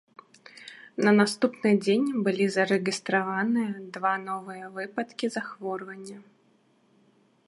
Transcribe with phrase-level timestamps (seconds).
[1.07, 6.19] На наступны дзень былі зарэгістраваныя два новыя выпадкі захворвання.